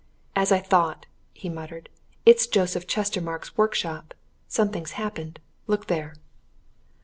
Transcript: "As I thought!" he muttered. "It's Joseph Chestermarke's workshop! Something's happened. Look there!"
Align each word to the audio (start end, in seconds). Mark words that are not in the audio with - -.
"As 0.35 0.51
I 0.51 0.57
thought!" 0.57 1.05
he 1.31 1.47
muttered. 1.47 1.87
"It's 2.25 2.47
Joseph 2.47 2.87
Chestermarke's 2.87 3.55
workshop! 3.55 4.15
Something's 4.47 4.93
happened. 4.93 5.39
Look 5.67 5.85
there!" 5.85 6.15